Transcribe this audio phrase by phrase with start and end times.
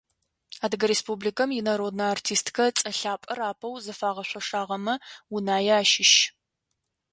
[0.63, 4.95] Адыгэ Республикэм инароднэ артисткэ цӀэ лъапӀэр апэу зыфагъэшъошагъэмэ
[5.35, 6.13] Унае ащыщ.